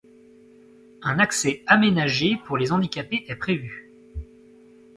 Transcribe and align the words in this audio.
Un 1.03 1.19
accès 1.19 1.61
aménagé 1.67 2.35
pour 2.47 2.57
les 2.57 2.71
handicapés 2.71 3.23
est 3.27 3.35
prévu. 3.35 3.91